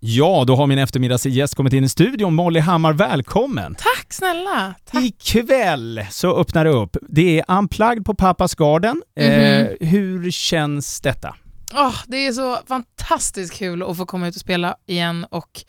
Ja, 0.00 0.44
då 0.46 0.56
har 0.56 0.66
min 0.66 0.78
eftermiddagsgäst 0.78 1.54
kommit 1.54 1.72
in 1.72 1.84
i 1.84 1.88
studion. 1.88 2.34
Molly 2.34 2.60
Hammar, 2.60 2.92
välkommen! 2.92 3.74
Tack 3.74 4.12
snälla! 4.12 4.74
Tack. 4.90 5.02
Ikväll 5.04 6.04
så 6.10 6.36
öppnar 6.40 6.64
det 6.64 6.70
upp. 6.70 6.96
Det 7.08 7.40
är 7.40 7.58
Unplugged 7.58 8.04
på 8.04 8.14
Pappas 8.14 8.54
Garden. 8.54 9.02
eh, 9.16 9.28
Mhm. 9.28 9.76
hur 9.80 10.30
känns 10.30 11.00
detta? 11.00 11.34
Åh, 11.74 11.94
det 12.06 12.26
är 12.26 12.32
så 12.32 12.58
fantastiskt 12.68 13.54
kul 13.54 13.82
att 13.82 13.96
få 13.96 14.06
komma 14.06 14.28
ut 14.28 14.34
och 14.34 14.40
spela 14.40 14.76
igen 14.86 15.26
och 15.30 15.64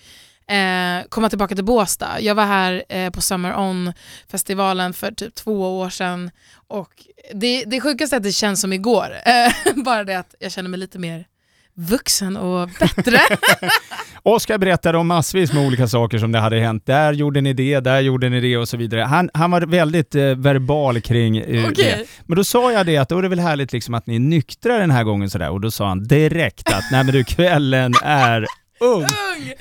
eh, 0.53 1.03
komma 1.09 1.29
tillbaka 1.29 1.55
till 1.55 1.65
Båstad. 1.65 2.19
Jag 2.19 2.35
var 2.35 2.45
här 2.45 2.83
eh, 2.89 3.09
på 3.09 3.21
Summer 3.21 3.57
On-festivalen 3.57 4.93
för 4.93 5.11
typ 5.11 5.35
två 5.35 5.79
år 5.79 5.89
sedan 5.89 6.31
och 6.67 6.89
det, 7.33 7.63
det 7.65 7.81
sjukaste 7.81 8.15
är 8.15 8.17
att 8.17 8.23
det 8.23 8.31
känns 8.31 8.61
som 8.61 8.73
igår. 8.73 9.07
Eh, 9.25 9.83
bara 9.83 10.03
det 10.03 10.15
att 10.19 10.35
jag 10.39 10.51
känner 10.51 10.69
mig 10.69 10.79
lite 10.79 10.99
mer 10.99 11.25
vuxen 11.79 12.37
och 12.37 12.69
bättre. 12.79 13.19
Oskar 14.23 14.57
berättade 14.57 14.97
om 14.97 15.07
massvis 15.07 15.53
med 15.53 15.67
olika 15.67 15.87
saker 15.87 16.17
som 16.17 16.31
det 16.31 16.39
hade 16.39 16.59
hänt. 16.59 16.85
Där 16.85 17.13
gjorde 17.13 17.41
ni 17.41 17.53
det, 17.53 17.79
där 17.79 17.99
gjorde 17.99 18.29
ni 18.29 18.41
det 18.41 18.57
och 18.57 18.69
så 18.69 18.77
vidare. 18.77 19.01
Han, 19.01 19.29
han 19.33 19.51
var 19.51 19.61
väldigt 19.61 20.15
eh, 20.15 20.23
verbal 20.23 21.01
kring 21.01 21.37
eh, 21.37 21.69
Okej. 21.69 21.73
det. 21.75 22.05
Men 22.25 22.35
då 22.35 22.43
sa 22.43 22.71
jag 22.71 22.85
det 22.85 22.97
att 22.97 23.09
då 23.09 23.17
är 23.17 23.21
det 23.21 23.27
väl 23.29 23.39
härligt 23.39 23.73
liksom 23.73 23.93
att 23.93 24.07
ni 24.07 24.15
är 24.15 24.19
nyktra 24.19 24.77
den 24.77 24.91
här 24.91 25.03
gången 25.03 25.29
sådär 25.29 25.49
och 25.49 25.61
då 25.61 25.71
sa 25.71 25.87
han 25.87 26.03
direkt 26.03 26.67
att 26.67 26.83
nej 26.91 27.03
men 27.03 27.13
du 27.13 27.23
kvällen 27.23 27.93
är 28.03 28.45
ung. 28.79 29.01
Ung! 29.01 29.53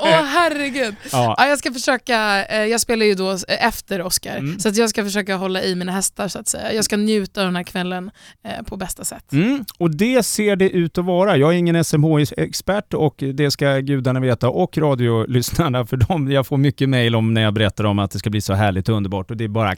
Åh 0.00 0.22
herregud. 0.24 0.94
Ja. 1.12 1.34
Ja, 1.38 1.46
jag 1.48 1.58
ska 1.58 1.72
försöka, 1.72 2.44
eh, 2.46 2.64
jag 2.64 2.80
spelar 2.80 3.06
ju 3.06 3.14
då 3.14 3.36
efter 3.48 4.02
Oscar, 4.02 4.36
Mm. 4.36 4.58
så 4.58 4.68
att 4.68 4.76
jag 4.76 4.90
ska 4.90 5.04
försöka 5.04 5.36
hålla 5.36 5.62
i 5.62 5.74
mina 5.74 5.92
hästar 5.92 6.28
så 6.28 6.38
att 6.38 6.48
säga. 6.48 6.72
Jag 6.72 6.84
ska 6.84 6.96
njuta 6.96 7.40
av 7.40 7.46
den 7.46 7.56
här 7.56 7.62
kvällen 7.62 8.10
eh, 8.44 8.62
på 8.64 8.76
bästa 8.76 9.04
sätt. 9.04 9.32
Mm, 9.32 9.64
och 9.78 9.90
det 9.96 10.22
ser 10.22 10.56
det 10.56 10.70
ut 10.70 10.98
att 10.98 11.04
vara. 11.04 11.36
Jag 11.36 11.54
är 11.54 11.56
ingen 11.58 11.84
SMHI-expert 11.84 12.94
och 12.94 13.14
det 13.34 13.50
ska 13.50 13.78
gudarna 13.78 14.20
veta 14.20 14.48
och 14.48 14.78
radiolyssnarna 14.78 15.86
för 15.86 15.96
dem. 15.96 16.30
Jag 16.32 16.46
får 16.46 16.56
mycket 16.56 16.88
mejl 16.88 17.14
om 17.16 17.34
när 17.34 17.42
jag 17.42 17.54
berättar 17.54 17.84
om 17.84 17.98
att 17.98 18.10
det 18.10 18.18
ska 18.18 18.30
bli 18.30 18.40
så 18.40 18.54
härligt 18.54 18.88
och 18.88 18.96
underbart 18.96 19.30
och 19.30 19.36
det 19.36 19.44
är 19.44 19.48
bara 19.48 19.74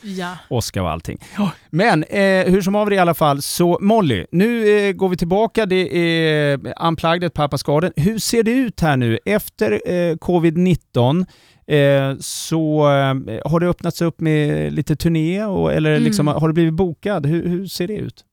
Ja. 0.00 0.36
Oscar 0.48 0.80
och 0.82 0.90
allting. 0.90 1.18
Men 1.70 2.04
eh, 2.04 2.20
hur 2.46 2.62
som 2.62 2.74
haver 2.74 2.92
i 2.92 2.98
alla 2.98 3.14
fall, 3.14 3.42
så 3.42 3.78
Molly, 3.80 4.26
nu 4.32 4.68
eh, 4.88 4.92
går 4.92 5.08
vi 5.08 5.16
tillbaka. 5.16 5.66
Det 5.66 5.96
är 5.98 6.60
Unplugged, 6.86 7.24
ett 7.24 7.34
Pappas 7.34 7.62
Garden. 7.62 7.92
Hur 8.08 8.18
ser 8.18 8.42
det 8.42 8.50
ut 8.50 8.80
här 8.80 8.96
nu? 8.96 9.18
Efter 9.24 9.72
eh, 9.72 10.14
covid-19 10.16 11.26
eh, 11.66 12.16
så 12.20 12.80
eh, 12.80 13.40
har 13.50 13.60
det 13.60 13.66
öppnats 13.68 14.02
upp 14.02 14.20
med 14.20 14.72
lite 14.72 14.96
turné 14.96 15.44
och, 15.44 15.72
eller 15.72 15.90
Mm. 15.90 16.02
liksom, 16.02 16.26
har 16.26 16.48
det 16.48 16.54
blivit 16.54 16.74
bokad? 16.74 17.26
Hur, 17.26 17.48
hur 17.48 17.66
ser 17.66 17.86
det 17.86 17.94
ut? 17.96 18.24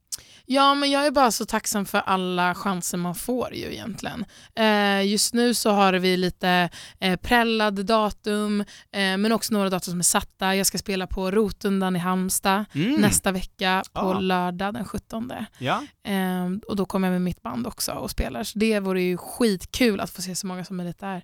Ja, 0.45 0.75
men 0.75 0.91
jag 0.91 1.05
är 1.05 1.11
bara 1.11 1.31
så 1.31 1.45
tacksam 1.45 1.85
för 1.85 1.97
alla 1.97 2.55
chanser 2.55 2.97
man 2.97 3.15
får 3.15 3.53
ju 3.53 3.73
egentligen. 3.73 4.25
Eh, 4.55 5.07
just 5.07 5.33
nu 5.33 5.53
så 5.53 5.71
har 5.71 5.93
vi 5.93 6.17
lite 6.17 6.69
eh, 6.99 7.15
prällade 7.19 7.83
datum, 7.83 8.61
eh, 8.91 9.17
men 9.17 9.31
också 9.31 9.53
några 9.53 9.69
datum 9.69 9.91
som 9.91 9.99
är 9.99 10.03
satta. 10.03 10.55
Jag 10.55 10.67
ska 10.67 10.77
spela 10.77 11.07
på 11.07 11.31
Rotundan 11.31 11.95
i 11.95 11.99
Halmstad 11.99 12.65
nästa 12.97 13.31
vecka 13.31 13.83
på 13.93 13.99
Ah. 13.99 14.19
lördag 14.19 14.73
den 14.73 14.85
17. 14.85 15.31
Ja. 15.57 15.83
Eh, 16.07 16.45
och 16.67 16.75
då 16.75 16.85
kommer 16.85 17.07
jag 17.07 17.13
med 17.13 17.21
mitt 17.21 17.41
band 17.41 17.67
också 17.67 17.91
och 17.91 18.11
spelar. 18.11 18.43
Så 18.43 18.59
det 18.59 18.80
vore 18.80 19.02
ju 19.02 19.17
skitkul 19.17 19.99
att 19.99 20.09
få 20.09 20.21
se 20.21 20.35
så 20.35 20.47
många 20.47 20.65
som 20.65 20.77
möjligt 20.77 20.99
där. 20.99 21.23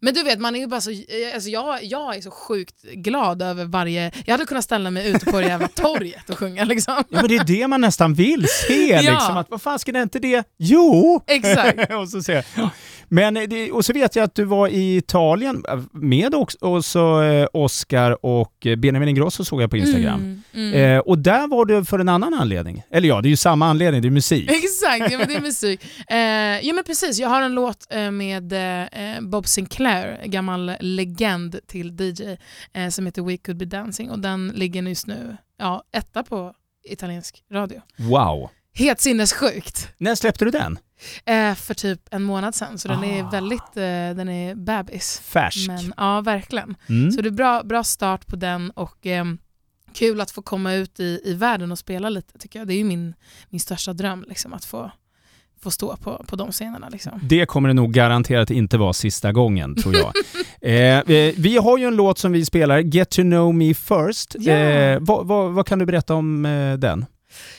Men 0.00 0.14
du 0.14 0.22
vet, 0.22 0.38
man 0.40 0.56
är 0.56 0.66
bara 0.66 0.80
så, 0.80 0.90
eh, 0.90 1.34
alltså 1.34 1.50
jag, 1.50 1.84
jag 1.84 2.16
är 2.16 2.20
så 2.20 2.30
sjukt 2.30 2.82
glad 2.82 3.42
över 3.42 3.64
varje... 3.64 4.12
Jag 4.24 4.34
hade 4.34 4.44
kunnat 4.44 4.64
ställa 4.64 4.90
mig 4.90 5.08
ute 5.08 5.26
på 5.26 5.40
det 5.40 5.46
jävla 5.46 5.68
torget 5.74 6.30
och 6.30 6.38
sjunga 6.38 6.64
liksom. 6.64 6.94
Ja 7.08 7.20
men 7.20 7.28
det 7.28 7.36
är 7.36 7.44
det 7.44 7.68
man 7.68 7.80
nästan 7.80 8.14
vill 8.14 8.46
se 8.48 8.88
Ja. 8.92 9.00
liksom. 9.00 9.36
Att, 9.36 9.50
vad 9.50 9.62
fan 9.62 9.78
ska 9.78 9.92
det 9.92 10.02
inte 10.02 10.18
det? 10.18 10.44
Jo! 10.58 11.22
Exakt. 11.26 11.92
och, 11.94 12.08
så 12.08 12.32
jag. 12.32 12.44
Men 13.12 13.34
det, 13.34 13.70
och 13.70 13.84
så 13.84 13.92
vet 13.92 14.16
jag 14.16 14.24
att 14.24 14.34
du 14.34 14.44
var 14.44 14.68
i 14.68 14.96
Italien 14.96 15.64
eh, 15.68 15.80
med 15.92 16.34
också, 16.34 16.58
och 16.60 16.84
så 16.84 17.22
eh, 17.22 17.46
Oscar 17.52 18.26
och 18.26 18.66
Benjamin 18.78 19.08
Ingrosso 19.08 19.44
såg 19.44 19.62
jag 19.62 19.70
på 19.70 19.76
Instagram. 19.76 20.20
Mm, 20.20 20.42
mm. 20.72 20.96
Eh, 20.96 20.98
och 20.98 21.18
där 21.18 21.48
var 21.48 21.64
du 21.64 21.84
för 21.84 21.98
en 21.98 22.08
annan 22.08 22.34
anledning. 22.34 22.82
Eller 22.90 23.08
ja, 23.08 23.20
det 23.20 23.28
är 23.28 23.30
ju 23.30 23.36
samma 23.36 23.66
anledning, 23.70 24.02
det 24.02 24.08
är 24.08 24.10
musik. 24.10 24.50
Exakt, 24.50 25.12
ja, 25.12 25.18
men 25.18 25.28
det 25.28 25.34
är 25.34 25.40
musik. 25.40 25.80
Eh, 26.08 26.16
ja 26.66 26.72
men 26.74 26.84
precis, 26.84 27.18
jag 27.18 27.28
har 27.28 27.42
en 27.42 27.52
låt 27.52 27.86
med 28.12 28.54
Bob 29.20 29.46
Sinclair, 29.46 29.89
gammal 30.24 30.72
legend 30.80 31.60
till 31.66 32.00
DJ, 32.00 32.36
eh, 32.72 32.88
som 32.88 33.06
heter 33.06 33.22
We 33.22 33.36
Could 33.36 33.58
Be 33.58 33.64
Dancing 33.64 34.10
och 34.10 34.18
den 34.18 34.48
ligger 34.48 34.82
just 34.82 35.06
nu 35.06 35.36
ja, 35.58 35.84
etta 35.92 36.22
på 36.22 36.54
italiensk 36.84 37.42
radio. 37.52 37.80
Wow. 37.96 38.50
Helt 38.74 39.00
sinnessjukt. 39.00 39.88
När 39.98 40.14
släppte 40.14 40.44
du 40.44 40.50
den? 40.50 40.78
Eh, 41.24 41.54
för 41.54 41.74
typ 41.74 42.00
en 42.10 42.22
månad 42.22 42.54
sedan, 42.54 42.78
så 42.78 42.88
den 42.88 42.98
Ah. 42.98 43.04
är 43.04 43.30
väldigt 43.30 43.76
eh, 43.76 44.16
den 44.16 44.28
är 44.28 44.54
bebis. 44.54 45.20
Färsk. 45.24 45.68
Men, 45.68 45.94
ja, 45.96 46.20
verkligen. 46.20 46.76
Mm. 46.88 47.10
Så 47.12 47.22
det 47.22 47.28
är 47.28 47.30
bra, 47.30 47.62
bra 47.62 47.84
start 47.84 48.26
på 48.26 48.36
den 48.36 48.70
och 48.70 49.06
ehm, 49.06 49.38
kul 49.94 50.20
att 50.20 50.30
få 50.30 50.42
komma 50.42 50.74
ut 50.74 51.00
i, 51.00 51.20
i 51.24 51.34
världen 51.34 51.72
och 51.72 51.78
spela 51.78 52.08
lite 52.08 52.38
tycker 52.38 52.58
jag. 52.58 52.68
Det 52.68 52.74
är 52.74 52.78
ju 52.78 52.84
min, 52.84 53.14
min 53.48 53.60
största 53.60 53.92
dröm, 53.92 54.24
liksom, 54.28 54.52
att 54.52 54.64
få, 54.64 54.90
få 55.62 55.70
stå 55.70 55.96
på, 55.96 56.24
på 56.28 56.36
de 56.36 56.52
scenerna. 56.52 56.88
Liksom. 56.88 57.20
Det 57.22 57.46
kommer 57.46 57.68
det 57.68 57.74
nog 57.74 57.92
garanterat 57.92 58.50
inte 58.50 58.78
vara 58.78 58.92
sista 58.92 59.32
gången, 59.32 59.74
tror 59.74 59.94
jag. 59.96 60.12
eh, 60.60 60.98
eh, 61.16 61.34
vi 61.36 61.56
har 61.56 61.78
ju 61.78 61.84
en 61.84 61.96
låt 61.96 62.18
som 62.18 62.32
vi 62.32 62.44
spelar, 62.44 62.78
Get 62.78 63.10
to 63.10 63.22
know 63.22 63.54
me 63.54 63.74
first. 63.74 64.36
Ja. 64.38 64.52
Eh, 64.52 64.98
vad, 65.00 65.26
vad, 65.26 65.52
vad 65.52 65.66
kan 65.66 65.78
du 65.78 65.86
berätta 65.86 66.14
om 66.14 66.46
eh, 66.46 66.74
den? 66.78 67.06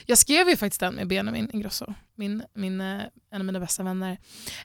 Jag 0.05 0.17
skrev 0.17 0.49
ju 0.49 0.55
faktiskt 0.57 0.79
den 0.79 0.93
med 0.95 1.07
Benjamin 1.07 1.49
Ingrosso, 1.53 1.93
min, 2.17 2.43
min, 2.55 2.81
eh, 2.81 2.87
en 3.33 3.41
av 3.41 3.45
mina 3.45 3.59
bästa 3.59 3.83
vänner. 3.83 4.17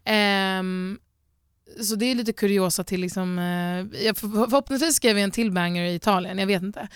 Ehm, 0.05 0.99
så 1.81 1.95
det 1.95 2.07
är 2.07 2.15
lite 2.15 2.33
kuriosa 2.33 2.85
till 2.85 3.01
liksom, 3.01 3.39
eh, 3.39 4.05
jag, 4.07 4.17
för- 4.17 4.29
förhoppningsvis 4.51 4.95
skrev 4.97 5.17
jag 5.19 5.25
en 5.25 5.31
till 5.31 5.53
banger 5.53 5.85
i 5.85 5.95
Italien, 5.95 6.39
jag 6.39 6.47
vet 6.47 6.63
inte. 6.63 6.89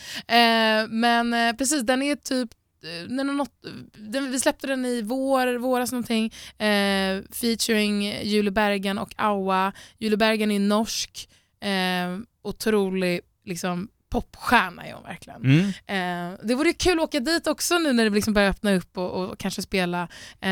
Men 0.89 1.57
precis, 1.57 1.83
den 1.83 2.03
är 2.03 2.17
typ 2.17 2.51
Eh, 2.85 3.09
den 3.09 3.37
något, 3.37 3.53
den, 3.93 4.31
vi 4.31 4.41
släppte 4.41 4.67
den 4.67 4.85
i 4.85 5.03
vår, 5.03 5.59
våras 5.59 5.93
någonting, 5.93 6.33
eh, 6.59 7.23
featuring 7.31 8.23
Julie 8.23 8.51
Bergen 8.51 8.99
och 8.99 9.15
Aua. 9.17 9.73
Julie 9.99 10.17
Bergen 10.17 10.51
är 10.51 10.61
norsk, 10.61 11.29
eh, 11.61 12.19
otrolig 12.43 13.21
liksom, 13.45 13.89
popstjärna 14.11 14.87
är 14.87 14.93
hon 14.93 15.03
verkligen. 15.03 15.45
Mm. 15.45 15.69
Eh, 15.69 16.39
det 16.43 16.55
vore 16.55 16.73
kul 16.73 16.99
att 16.99 17.05
åka 17.05 17.21
dit 17.21 17.47
också 17.47 17.79
nu 17.79 17.93
när 17.93 18.05
det 18.05 18.11
liksom 18.11 18.35
börjar 18.35 18.51
öppna 18.51 18.75
upp 18.75 18.99
och, 18.99 19.11
och 19.11 19.39
kanske 19.39 19.63
spela. 19.63 20.03
Eh, 20.41 20.49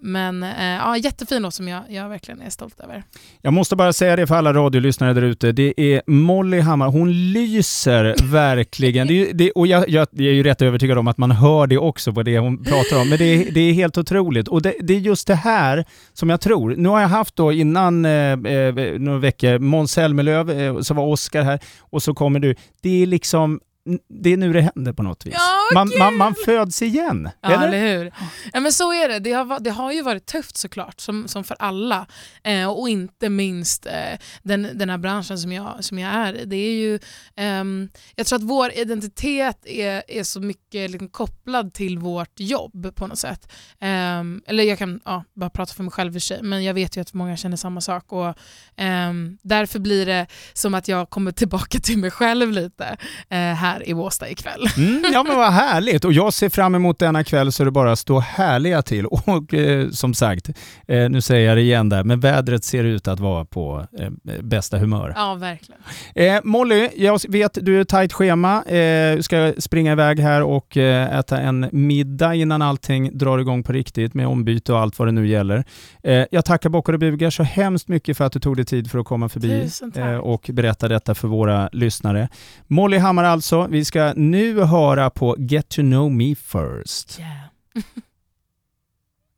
men 0.00 0.42
eh, 0.42 0.64
ja, 0.64 0.96
jättefin 0.96 1.42
låt 1.42 1.54
som 1.54 1.68
jag, 1.68 1.82
jag 1.88 2.08
verkligen 2.08 2.40
är 2.40 2.50
stolt 2.50 2.80
över. 2.80 3.02
Jag 3.40 3.52
måste 3.52 3.76
bara 3.76 3.92
säga 3.92 4.16
det 4.16 4.26
för 4.26 4.34
alla 4.34 4.52
radiolyssnare 4.52 5.12
där 5.12 5.22
ute. 5.22 5.52
Det 5.52 5.74
är 5.76 6.02
Molly 6.06 6.60
Hammar. 6.60 6.88
Hon 6.88 7.32
lyser 7.32 8.14
verkligen. 8.30 9.06
Det 9.06 9.32
det, 9.32 9.50
och 9.50 9.66
jag, 9.66 9.88
jag, 9.88 10.08
jag 10.10 10.26
är 10.26 10.32
ju 10.32 10.42
rätt 10.42 10.62
övertygad 10.62 10.98
om 10.98 11.08
att 11.08 11.18
man 11.18 11.30
hör 11.30 11.66
det 11.66 11.78
också 11.78 12.12
på 12.12 12.22
det 12.22 12.38
hon 12.38 12.64
pratar 12.64 13.00
om. 13.00 13.08
Men 13.08 13.18
det 13.18 13.24
är, 13.24 13.52
det 13.52 13.60
är 13.60 13.72
helt 13.72 13.98
otroligt. 13.98 14.48
Och 14.48 14.62
det, 14.62 14.74
det 14.80 14.94
är 14.94 14.98
just 14.98 15.26
det 15.26 15.34
här 15.34 15.84
som 16.12 16.30
jag 16.30 16.40
tror. 16.40 16.74
Nu 16.76 16.88
har 16.88 17.00
jag 17.00 17.08
haft 17.08 17.36
då 17.36 17.52
innan 17.52 18.04
eh, 18.04 18.32
eh, 18.32 18.98
några 18.98 19.18
veckor 19.18 19.58
Måns 19.58 19.92
Zelmerlöw, 19.92 20.52
eh, 20.52 20.80
så 20.80 20.94
var 20.94 21.04
Oscar 21.04 21.42
här 21.42 21.60
och 21.80 22.02
så 22.02 22.14
kommer 22.14 22.40
du. 22.40 22.54
Det 22.82 22.90
är 22.92 23.06
liksom, 23.06 23.60
det 24.08 24.32
är 24.32 24.36
nu 24.36 24.52
det 24.52 24.60
händer 24.60 24.92
på 24.92 25.02
något 25.02 25.26
vis. 25.26 25.34
Ja, 25.36 25.61
man, 25.74 25.90
man, 25.98 26.16
man 26.16 26.34
föds 26.44 26.82
igen. 26.82 27.30
Ja, 27.40 27.50
eller? 27.52 27.68
eller 27.68 27.98
hur? 27.98 28.12
Ja, 28.52 28.60
men 28.60 28.72
så 28.72 28.92
är 28.92 29.08
det. 29.08 29.18
Det 29.18 29.32
har, 29.32 29.60
det 29.60 29.70
har 29.70 29.92
ju 29.92 30.02
varit 30.02 30.26
tufft 30.26 30.56
såklart, 30.56 31.00
som, 31.00 31.28
som 31.28 31.44
för 31.44 31.56
alla. 31.58 32.06
Eh, 32.44 32.70
och 32.70 32.88
inte 32.88 33.28
minst 33.28 33.86
eh, 33.86 34.18
den, 34.42 34.68
den 34.74 34.90
här 34.90 34.98
branschen 34.98 35.38
som 35.38 35.52
jag, 35.52 35.84
som 35.84 35.98
jag 35.98 36.14
är 36.14 36.34
i. 36.34 36.44
Det 36.44 36.56
är 36.56 36.74
ju, 36.74 36.98
ehm, 37.36 37.88
jag 38.16 38.26
tror 38.26 38.38
att 38.38 38.42
vår 38.42 38.72
identitet 38.72 39.66
är, 39.66 40.02
är 40.08 40.22
så 40.22 40.40
mycket 40.40 40.90
liksom 40.90 41.08
kopplad 41.08 41.74
till 41.74 41.98
vårt 41.98 42.40
jobb 42.40 42.94
på 42.94 43.06
något 43.06 43.18
sätt. 43.18 43.52
Ehm, 43.80 44.42
eller 44.46 44.64
jag 44.64 44.78
kan 44.78 45.00
ja, 45.04 45.24
bara 45.34 45.50
prata 45.50 45.74
för 45.74 45.82
mig 45.82 45.92
själv 45.92 46.16
i 46.16 46.20
sig, 46.20 46.42
men 46.42 46.64
jag 46.64 46.74
vet 46.74 46.96
ju 46.96 47.00
att 47.00 47.14
många 47.14 47.36
känner 47.36 47.56
samma 47.56 47.80
sak. 47.80 48.12
Och, 48.12 48.34
ehm, 48.76 49.38
därför 49.42 49.78
blir 49.78 50.06
det 50.06 50.26
som 50.52 50.74
att 50.74 50.88
jag 50.88 51.10
kommer 51.10 51.32
tillbaka 51.32 51.78
till 51.78 51.98
mig 51.98 52.10
själv 52.10 52.50
lite 52.50 52.96
eh, 53.28 53.38
här 53.38 53.88
i 53.88 53.94
Båstad 53.94 54.28
ikväll. 54.28 54.66
Mm, 54.76 55.04
ja 55.12 55.22
men 55.22 55.36
vad 55.36 55.52
härligt 55.62 56.04
och 56.04 56.12
jag 56.12 56.32
ser 56.32 56.48
fram 56.48 56.74
emot 56.74 56.98
denna 56.98 57.24
kväll 57.24 57.52
så 57.52 57.64
det 57.64 57.70
bara 57.70 57.96
står 57.96 58.20
härliga 58.20 58.82
till. 58.82 59.06
Och 59.22 59.54
eh, 59.54 59.90
som 59.90 60.14
sagt, 60.14 60.48
eh, 60.88 61.10
nu 61.10 61.20
säger 61.20 61.48
jag 61.48 61.56
det 61.56 61.60
igen 61.60 61.88
där, 61.88 62.04
men 62.04 62.20
vädret 62.20 62.64
ser 62.64 62.84
ut 62.84 63.08
att 63.08 63.20
vara 63.20 63.44
på 63.44 63.86
eh, 63.98 64.10
bästa 64.40 64.78
humör. 64.78 65.12
Ja, 65.16 65.34
verkligen. 65.34 65.80
Eh, 66.14 66.40
Molly, 66.44 66.88
jag 66.96 67.20
vet 67.28 67.58
du 67.62 67.80
är 67.80 67.84
tajt 67.84 68.12
schema. 68.12 68.62
Eh, 68.62 69.16
du 69.16 69.22
ska 69.22 69.52
springa 69.58 69.92
iväg 69.92 70.20
här 70.20 70.42
och 70.42 70.76
eh, 70.76 71.18
äta 71.18 71.38
en 71.40 71.68
middag 71.72 72.34
innan 72.34 72.62
allting 72.62 73.18
drar 73.18 73.38
igång 73.38 73.62
på 73.62 73.72
riktigt 73.72 74.14
med 74.14 74.26
ombyte 74.26 74.72
och 74.72 74.78
allt 74.78 74.98
vad 74.98 75.08
det 75.08 75.12
nu 75.12 75.28
gäller. 75.28 75.64
Eh, 76.02 76.24
jag 76.30 76.44
tackar 76.44 76.70
bockar 76.70 76.92
och 76.92 76.98
bugar 76.98 77.30
så 77.30 77.42
hemskt 77.42 77.88
mycket 77.88 78.16
för 78.16 78.24
att 78.24 78.32
du 78.32 78.40
tog 78.40 78.56
dig 78.56 78.64
tid 78.64 78.90
för 78.90 78.98
att 78.98 79.06
komma 79.06 79.28
förbi 79.28 79.68
eh, 79.96 80.16
och 80.16 80.50
berätta 80.52 80.88
detta 80.88 81.14
för 81.14 81.28
våra 81.28 81.68
lyssnare. 81.72 82.28
Molly 82.66 82.98
Hammar 82.98 83.24
alltså. 83.24 83.66
Vi 83.70 83.84
ska 83.84 84.12
nu 84.16 84.60
höra 84.60 85.10
på 85.10 85.36
Get 85.52 85.68
to 85.68 85.82
know 85.82 86.08
me 86.08 86.32
first. 86.32 87.18
Yeah. 87.18 87.82